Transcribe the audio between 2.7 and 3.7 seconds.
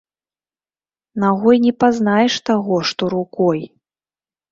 што рукой.